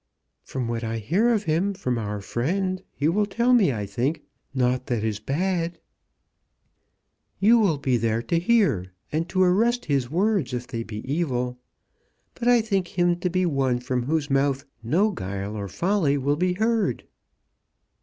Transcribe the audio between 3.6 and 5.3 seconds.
I think, naught that is